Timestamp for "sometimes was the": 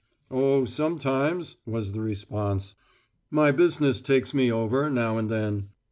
0.65-2.01